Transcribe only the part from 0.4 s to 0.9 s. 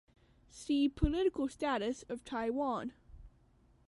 See